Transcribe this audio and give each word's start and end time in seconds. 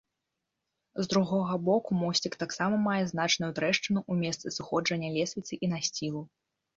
З 0.99 1.03
другога 1.13 1.57
боку 1.67 1.89
мосцік 2.03 2.37
таксама 2.43 2.79
мае 2.85 3.03
значную 3.11 3.49
трэшчыну 3.59 3.99
ў 4.03 4.13
месцы 4.23 4.47
сыходжання 4.57 5.09
лесвіцы 5.19 5.53
і 5.69 5.71
насцілу. 5.75 6.23